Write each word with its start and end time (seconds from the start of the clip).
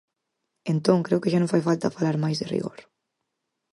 Entón 0.73 0.99
creo 1.05 1.21
que 1.21 1.31
xa 1.33 1.39
non 1.41 1.51
fai 1.53 1.61
falta 1.67 1.95
falar 1.97 2.17
máis 2.23 2.37
de 2.39 2.49
rigor. 2.53 2.79